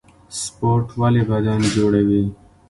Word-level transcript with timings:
سپورټ 0.41 0.85
ولې 0.99 1.23
بدن 1.29 1.59
جوړوي؟ 1.75 2.23